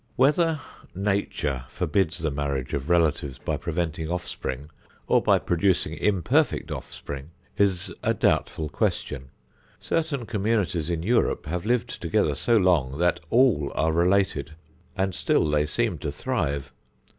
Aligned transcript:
Whether 0.15 0.59
Nature 0.95 1.65
forbids 1.69 2.17
the 2.17 2.31
marriage 2.31 2.73
of 2.73 2.89
relatives 2.89 3.37
by 3.37 3.55
preventing 3.57 4.09
offspring 4.09 4.71
or 5.05 5.21
by 5.21 5.37
producing 5.37 5.93
imperfect 5.95 6.71
offspring 6.71 7.29
is 7.55 7.93
a 8.01 8.15
doubtful 8.15 8.67
question. 8.67 9.29
Certain 9.79 10.25
communities 10.25 10.89
in 10.89 11.03
Europe 11.03 11.45
have 11.45 11.67
lived 11.67 12.01
together 12.01 12.33
so 12.33 12.57
long 12.57 12.97
that 12.97 13.19
all 13.29 13.71
are 13.75 13.91
related 13.91 14.53
and 14.97 15.13
still 15.13 15.47
they 15.47 15.67
seem 15.67 15.99
to 15.99 16.11
thrive. 16.11 16.71